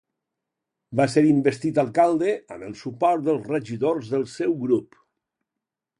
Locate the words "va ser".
0.99-1.23